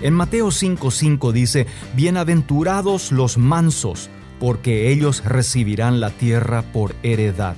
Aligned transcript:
En 0.00 0.14
Mateo 0.14 0.48
5:5 0.48 1.32
dice, 1.32 1.66
Bienaventurados 1.94 3.10
los 3.10 3.36
mansos, 3.36 4.10
porque 4.38 4.92
ellos 4.92 5.24
recibirán 5.24 5.98
la 5.98 6.10
tierra 6.10 6.62
por 6.62 6.94
heredad. 7.02 7.56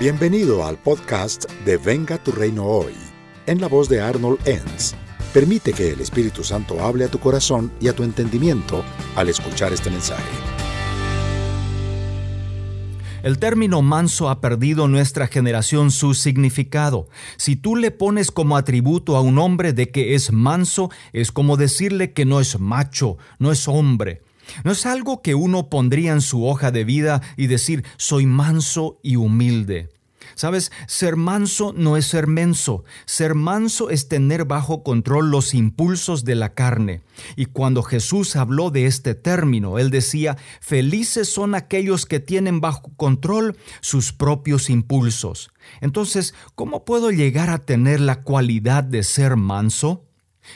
Bienvenido 0.00 0.64
al 0.64 0.78
podcast 0.78 1.50
de 1.66 1.76
Venga 1.76 2.16
tu 2.16 2.32
reino 2.32 2.64
hoy, 2.64 2.94
en 3.46 3.60
la 3.60 3.68
voz 3.68 3.90
de 3.90 4.00
Arnold 4.00 4.38
Enns. 4.46 4.94
Permite 5.34 5.74
que 5.74 5.90
el 5.90 6.00
Espíritu 6.00 6.42
Santo 6.42 6.80
hable 6.80 7.04
a 7.04 7.08
tu 7.08 7.18
corazón 7.18 7.70
y 7.80 7.88
a 7.88 7.92
tu 7.92 8.04
entendimiento 8.04 8.82
al 9.16 9.28
escuchar 9.28 9.72
este 9.74 9.90
mensaje. 9.90 10.67
El 13.24 13.40
término 13.40 13.82
manso 13.82 14.30
ha 14.30 14.40
perdido 14.40 14.84
en 14.84 14.92
nuestra 14.92 15.26
generación 15.26 15.90
su 15.90 16.14
significado. 16.14 17.08
Si 17.36 17.56
tú 17.56 17.74
le 17.74 17.90
pones 17.90 18.30
como 18.30 18.56
atributo 18.56 19.16
a 19.16 19.20
un 19.20 19.38
hombre 19.38 19.72
de 19.72 19.90
que 19.90 20.14
es 20.14 20.32
manso, 20.32 20.90
es 21.12 21.32
como 21.32 21.56
decirle 21.56 22.12
que 22.12 22.24
no 22.24 22.38
es 22.38 22.60
macho, 22.60 23.18
no 23.40 23.50
es 23.50 23.66
hombre. 23.66 24.22
No 24.62 24.70
es 24.70 24.86
algo 24.86 25.20
que 25.20 25.34
uno 25.34 25.68
pondría 25.68 26.12
en 26.12 26.20
su 26.20 26.46
hoja 26.46 26.70
de 26.70 26.84
vida 26.84 27.20
y 27.36 27.48
decir 27.48 27.84
soy 27.96 28.24
manso 28.24 29.00
y 29.02 29.16
humilde. 29.16 29.90
Sabes, 30.38 30.70
ser 30.86 31.16
manso 31.16 31.74
no 31.76 31.96
es 31.96 32.06
ser 32.06 32.28
menso. 32.28 32.84
Ser 33.06 33.34
manso 33.34 33.90
es 33.90 34.06
tener 34.06 34.44
bajo 34.44 34.84
control 34.84 35.32
los 35.32 35.52
impulsos 35.52 36.24
de 36.24 36.36
la 36.36 36.54
carne. 36.54 37.02
Y 37.34 37.46
cuando 37.46 37.82
Jesús 37.82 38.36
habló 38.36 38.70
de 38.70 38.86
este 38.86 39.16
término, 39.16 39.80
él 39.80 39.90
decía, 39.90 40.36
felices 40.60 41.28
son 41.28 41.56
aquellos 41.56 42.06
que 42.06 42.20
tienen 42.20 42.60
bajo 42.60 42.92
control 42.94 43.56
sus 43.80 44.12
propios 44.12 44.70
impulsos. 44.70 45.50
Entonces, 45.80 46.34
¿cómo 46.54 46.84
puedo 46.84 47.10
llegar 47.10 47.50
a 47.50 47.58
tener 47.58 47.98
la 47.98 48.22
cualidad 48.22 48.84
de 48.84 49.02
ser 49.02 49.34
manso? 49.34 50.07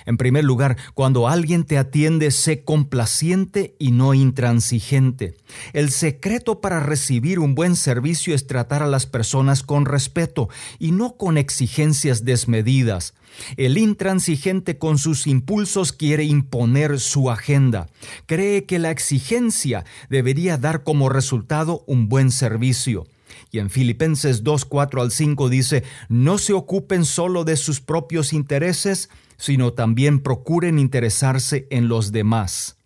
En 0.07 0.17
primer 0.17 0.45
lugar, 0.45 0.77
cuando 0.95 1.29
alguien 1.29 1.65
te 1.65 1.79
atiende, 1.79 2.31
sé 2.31 2.65
complaciente 2.65 3.77
y 3.79 3.93
no 3.93 4.15
intransigente. 4.15 5.37
El 5.73 5.91
secreto 5.91 6.61
para 6.61 6.81
recibir 6.81 7.39
un 7.39 7.55
buen 7.55 7.77
servicio 7.77 8.35
es 8.35 8.47
tratar 8.47 8.83
a 8.83 8.87
las 8.87 9.07
personas 9.07 9.63
con 9.63 9.85
respeto 9.85 10.49
y 10.79 10.93
no 10.93 11.17
con 11.17 11.39
exigencias 11.39 12.25
desmedidas. 12.25 13.15
El 13.57 13.79
intransigente 13.79 14.79
con 14.79 14.99
sus 14.99 15.27
impulsos 15.27 15.93
quiere 15.93 16.25
imponer 16.25 17.01
su 17.01 17.31
agenda. 17.31 17.89
Cree 18.27 18.65
que 18.65 18.79
la 18.79 18.91
exigencia 18.91 19.85
debería 20.11 20.59
dar 20.59 20.83
como 20.83 21.09
resultado 21.09 21.83
un 21.87 22.09
buen 22.09 22.31
servicio. 22.31 23.07
Y 23.51 23.59
en 23.59 23.71
Filipenses 23.71 24.43
2, 24.43 24.65
4 24.65 25.03
al 25.03 25.11
5 25.11 25.49
dice, 25.49 25.85
no 26.09 26.39
se 26.39 26.53
ocupen 26.53 27.05
solo 27.05 27.45
de 27.45 27.57
sus 27.57 27.81
propios 27.81 28.33
intereses, 28.33 29.11
sino 29.37 29.73
también 29.73 30.21
procuren 30.21 30.79
interesarse 30.79 31.67
en 31.71 31.89
los 31.89 32.13
demás. 32.13 32.77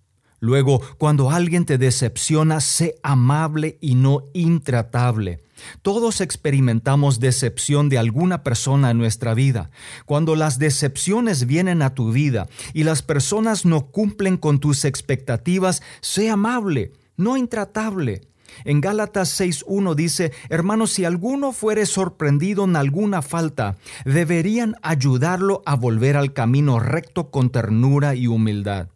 Luego, 0.40 0.80
cuando 0.98 1.30
alguien 1.30 1.64
te 1.64 1.78
decepciona, 1.78 2.60
sé 2.60 2.96
amable 3.02 3.78
y 3.80 3.94
no 3.94 4.24
intratable. 4.34 5.40
Todos 5.82 6.20
experimentamos 6.20 7.20
decepción 7.20 7.88
de 7.88 7.98
alguna 7.98 8.42
persona 8.42 8.90
en 8.90 8.98
nuestra 8.98 9.34
vida. 9.34 9.70
Cuando 10.04 10.36
las 10.36 10.58
decepciones 10.58 11.46
vienen 11.46 11.82
a 11.82 11.94
tu 11.94 12.12
vida 12.12 12.48
y 12.74 12.84
las 12.84 13.02
personas 13.02 13.64
no 13.64 13.86
cumplen 13.86 14.36
con 14.36 14.60
tus 14.60 14.84
expectativas, 14.84 15.82
sé 16.00 16.28
amable, 16.28 16.92
no 17.16 17.36
intratable. 17.36 18.22
En 18.64 18.80
Gálatas 18.80 19.40
6.1 19.40 19.94
dice, 19.94 20.32
hermanos, 20.48 20.92
si 20.92 21.04
alguno 21.04 21.52
fuere 21.52 21.86
sorprendido 21.86 22.64
en 22.64 22.76
alguna 22.76 23.22
falta, 23.22 23.76
deberían 24.04 24.76
ayudarlo 24.82 25.62
a 25.66 25.76
volver 25.76 26.16
al 26.16 26.32
camino 26.32 26.78
recto 26.78 27.30
con 27.30 27.50
ternura 27.50 28.14
y 28.14 28.26
humildad. 28.26 28.88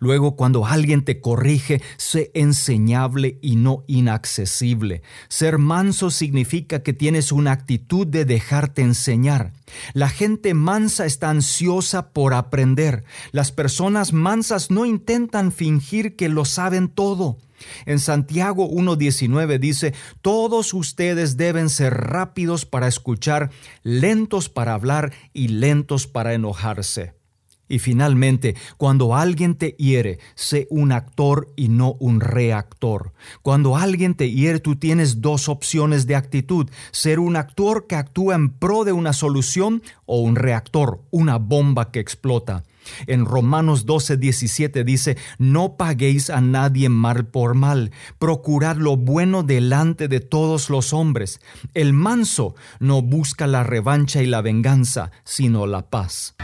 Luego, 0.00 0.36
cuando 0.36 0.66
alguien 0.66 1.04
te 1.04 1.20
corrige, 1.20 1.82
sé 1.96 2.30
enseñable 2.34 3.38
y 3.40 3.56
no 3.56 3.84
inaccesible. 3.86 5.02
Ser 5.28 5.58
manso 5.58 6.10
significa 6.10 6.82
que 6.82 6.92
tienes 6.92 7.32
una 7.32 7.52
actitud 7.52 8.06
de 8.06 8.24
dejarte 8.24 8.82
enseñar. 8.82 9.52
La 9.94 10.08
gente 10.08 10.54
mansa 10.54 11.06
está 11.06 11.30
ansiosa 11.30 12.10
por 12.10 12.34
aprender. 12.34 13.04
Las 13.30 13.52
personas 13.52 14.12
mansas 14.12 14.70
no 14.70 14.84
intentan 14.84 15.52
fingir 15.52 16.16
que 16.16 16.28
lo 16.28 16.44
saben 16.44 16.88
todo. 16.88 17.38
En 17.86 18.00
Santiago 18.00 18.68
1.19 18.68 19.58
dice, 19.58 19.94
todos 20.20 20.74
ustedes 20.74 21.36
deben 21.36 21.68
ser 21.68 21.94
rápidos 21.94 22.66
para 22.66 22.88
escuchar, 22.88 23.50
lentos 23.82 24.48
para 24.48 24.74
hablar 24.74 25.12
y 25.32 25.48
lentos 25.48 26.06
para 26.06 26.34
enojarse. 26.34 27.21
Y 27.68 27.78
finalmente, 27.78 28.54
cuando 28.76 29.14
alguien 29.14 29.54
te 29.54 29.70
hiere, 29.78 30.18
sé 30.34 30.66
un 30.70 30.92
actor 30.92 31.48
y 31.56 31.68
no 31.68 31.94
un 32.00 32.20
reactor. 32.20 33.12
Cuando 33.40 33.76
alguien 33.76 34.14
te 34.14 34.30
hiere, 34.30 34.60
tú 34.60 34.76
tienes 34.76 35.20
dos 35.20 35.48
opciones 35.48 36.06
de 36.06 36.16
actitud, 36.16 36.68
ser 36.90 37.18
un 37.18 37.36
actor 37.36 37.86
que 37.86 37.96
actúa 37.96 38.34
en 38.34 38.50
pro 38.50 38.84
de 38.84 38.92
una 38.92 39.12
solución 39.12 39.82
o 40.06 40.20
un 40.20 40.36
reactor, 40.36 41.00
una 41.10 41.38
bomba 41.38 41.90
que 41.90 42.00
explota. 42.00 42.64
En 43.06 43.24
Romanos 43.24 43.86
12, 43.86 44.16
17 44.16 44.84
dice, 44.84 45.16
no 45.38 45.76
paguéis 45.76 46.30
a 46.30 46.40
nadie 46.40 46.88
mal 46.88 47.26
por 47.26 47.54
mal, 47.54 47.92
procurad 48.18 48.76
lo 48.76 48.96
bueno 48.96 49.42
delante 49.42 50.08
de 50.08 50.20
todos 50.20 50.70
los 50.70 50.92
hombres. 50.92 51.40
El 51.74 51.92
manso 51.92 52.54
no 52.80 53.02
busca 53.02 53.46
la 53.46 53.62
revancha 53.62 54.22
y 54.22 54.26
la 54.26 54.42
venganza, 54.42 55.10
sino 55.24 55.66
la 55.66 55.88
paz. 55.88 56.34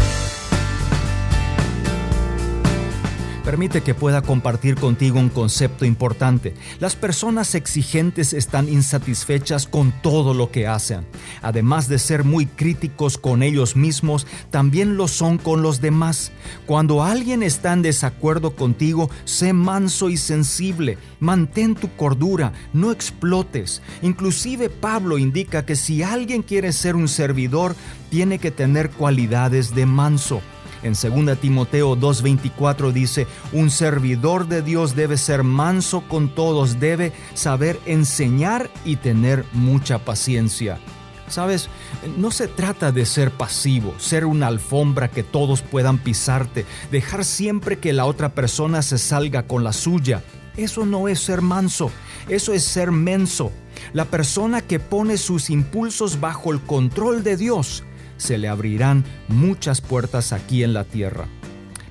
Permite 3.48 3.80
que 3.80 3.94
pueda 3.94 4.20
compartir 4.20 4.74
contigo 4.74 5.18
un 5.18 5.30
concepto 5.30 5.86
importante. 5.86 6.52
Las 6.80 6.96
personas 6.96 7.54
exigentes 7.54 8.34
están 8.34 8.68
insatisfechas 8.68 9.66
con 9.66 9.90
todo 10.02 10.34
lo 10.34 10.50
que 10.50 10.66
hacen. 10.66 11.06
Además 11.40 11.88
de 11.88 11.98
ser 11.98 12.24
muy 12.24 12.44
críticos 12.44 13.16
con 13.16 13.42
ellos 13.42 13.74
mismos, 13.74 14.26
también 14.50 14.98
lo 14.98 15.08
son 15.08 15.38
con 15.38 15.62
los 15.62 15.80
demás. 15.80 16.30
Cuando 16.66 17.02
alguien 17.02 17.42
está 17.42 17.72
en 17.72 17.80
desacuerdo 17.80 18.54
contigo, 18.54 19.08
sé 19.24 19.54
manso 19.54 20.10
y 20.10 20.18
sensible. 20.18 20.98
Mantén 21.18 21.74
tu 21.74 21.88
cordura, 21.96 22.52
no 22.74 22.92
explotes. 22.92 23.80
Inclusive 24.02 24.68
Pablo 24.68 25.16
indica 25.16 25.64
que 25.64 25.74
si 25.74 26.02
alguien 26.02 26.42
quiere 26.42 26.70
ser 26.70 26.96
un 26.96 27.08
servidor, 27.08 27.74
tiene 28.10 28.38
que 28.40 28.50
tener 28.50 28.90
cualidades 28.90 29.74
de 29.74 29.86
manso. 29.86 30.42
En 30.82 30.94
2 30.94 31.38
Timoteo 31.38 31.96
2:24 31.96 32.92
dice, 32.92 33.26
un 33.52 33.70
servidor 33.70 34.46
de 34.48 34.62
Dios 34.62 34.94
debe 34.94 35.16
ser 35.16 35.42
manso 35.42 36.02
con 36.08 36.34
todos, 36.34 36.80
debe 36.80 37.12
saber 37.34 37.78
enseñar 37.86 38.70
y 38.84 38.96
tener 38.96 39.44
mucha 39.52 39.98
paciencia. 39.98 40.78
Sabes, 41.28 41.68
no 42.16 42.30
se 42.30 42.48
trata 42.48 42.90
de 42.90 43.04
ser 43.04 43.30
pasivo, 43.30 43.94
ser 43.98 44.24
una 44.24 44.46
alfombra 44.46 45.08
que 45.08 45.22
todos 45.22 45.60
puedan 45.60 45.98
pisarte, 45.98 46.64
dejar 46.90 47.24
siempre 47.24 47.78
que 47.78 47.92
la 47.92 48.06
otra 48.06 48.30
persona 48.30 48.80
se 48.80 48.96
salga 48.96 49.42
con 49.42 49.62
la 49.62 49.72
suya. 49.72 50.22
Eso 50.56 50.86
no 50.86 51.06
es 51.06 51.20
ser 51.20 51.42
manso, 51.42 51.90
eso 52.28 52.52
es 52.52 52.64
ser 52.64 52.90
menso. 52.90 53.52
La 53.92 54.06
persona 54.06 54.62
que 54.62 54.80
pone 54.80 55.18
sus 55.18 55.50
impulsos 55.50 56.18
bajo 56.18 56.50
el 56.52 56.60
control 56.60 57.22
de 57.22 57.36
Dios 57.36 57.84
se 58.18 58.36
le 58.36 58.48
abrirán 58.48 59.04
muchas 59.28 59.80
puertas 59.80 60.32
aquí 60.34 60.62
en 60.62 60.74
la 60.74 60.84
tierra. 60.84 61.26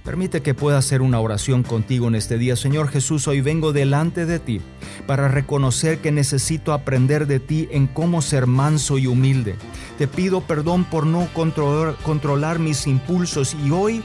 Permite 0.08 0.42
que 0.42 0.54
pueda 0.54 0.78
hacer 0.78 1.02
una 1.02 1.20
oración 1.20 1.64
contigo 1.64 2.08
en 2.08 2.16
este 2.16 2.38
día. 2.38 2.56
Señor 2.56 2.88
Jesús, 2.88 3.28
hoy 3.28 3.42
vengo 3.42 3.74
delante 3.74 4.26
de 4.26 4.40
ti 4.40 4.62
para 5.06 5.28
reconocer 5.28 6.00
que 6.00 6.14
necesito 6.14 6.72
aprender 6.72 7.28
de 7.28 7.42
ti 7.42 7.68
en 7.72 7.88
cómo 7.88 8.22
ser 8.22 8.48
manso 8.48 8.98
y 8.98 9.08
humilde. 9.08 9.56
Te 9.98 10.08
pido 10.08 10.40
perdón 10.40 10.86
por 10.86 11.06
no 11.06 11.28
controlar, 11.34 11.96
controlar 12.04 12.58
mis 12.58 12.88
impulsos 12.88 13.54
y 13.66 13.72
hoy 13.72 14.02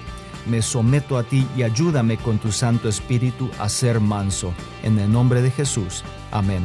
me 0.46 0.60
someto 0.60 1.18
a 1.18 1.22
ti 1.22 1.46
y 1.56 1.62
ayúdame 1.62 2.16
con 2.16 2.38
tu 2.38 2.50
Santo 2.50 2.88
Espíritu 2.88 3.48
a 3.60 3.68
ser 3.68 4.00
manso. 4.00 4.52
En 4.82 4.98
el 4.98 5.12
nombre 5.12 5.40
de 5.40 5.52
Jesús. 5.52 6.02
Amén. 6.32 6.64